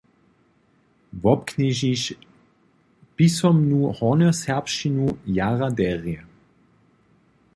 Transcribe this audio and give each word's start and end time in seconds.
Wobknježiš 1.23 2.03
pisomnu 3.17 3.91
hornjoserbšćinu 3.99 5.13
jara 5.39 5.69
derje. 5.83 6.17